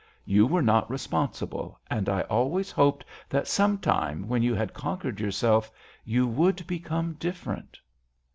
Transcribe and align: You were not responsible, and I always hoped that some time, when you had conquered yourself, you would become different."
You 0.25 0.47
were 0.47 0.63
not 0.63 0.89
responsible, 0.89 1.79
and 1.87 2.09
I 2.09 2.21
always 2.21 2.71
hoped 2.71 3.05
that 3.29 3.47
some 3.47 3.77
time, 3.77 4.27
when 4.27 4.41
you 4.41 4.55
had 4.55 4.73
conquered 4.73 5.19
yourself, 5.19 5.71
you 6.03 6.25
would 6.27 6.65
become 6.65 7.13
different." 7.19 7.77